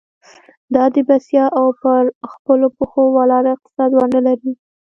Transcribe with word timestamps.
دا 0.75 0.83
د 0.95 0.95
بسیا 1.07 1.45
او 1.59 1.67
پر 1.81 2.03
خپلو 2.33 2.67
پخو 2.77 3.01
ولاړ 3.17 3.43
اقتصاد 3.55 3.91
ونډه 3.93 4.19
لري. 4.27 4.53